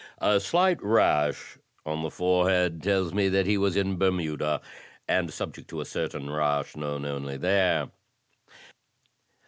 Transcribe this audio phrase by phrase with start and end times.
[0.17, 4.59] A slight rash on the forehead tells me that he was in Bermuda,
[5.07, 7.91] and subject to a certain rash known only there."